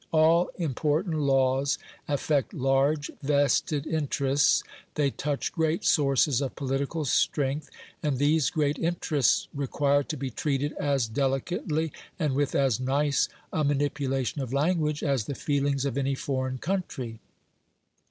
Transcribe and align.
All 0.11 0.49
important 0.57 1.15
laws 1.17 1.77
affect 2.07 2.55
large 2.55 3.11
"vested 3.21 3.85
interests"; 3.85 4.63
they 4.95 5.11
touch 5.11 5.51
great 5.51 5.85
sources 5.85 6.41
of 6.41 6.55
political 6.55 7.05
strength; 7.05 7.69
and 8.01 8.17
these 8.17 8.49
great 8.49 8.79
interests 8.79 9.47
require 9.53 10.01
to 10.01 10.17
be 10.17 10.31
treated 10.31 10.73
as 10.79 11.07
delicately, 11.07 11.91
and 12.17 12.33
with 12.33 12.55
as 12.55 12.79
nice 12.79 13.29
a 13.53 13.63
manipulation 13.63 14.41
of 14.41 14.51
language, 14.51 15.03
as 15.03 15.25
the 15.25 15.35
feelings 15.35 15.85
of 15.85 15.99
any 15.99 16.15
foreign 16.15 16.57
country. 16.57 17.19